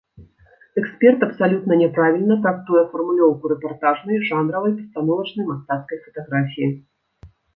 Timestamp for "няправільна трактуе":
1.81-2.81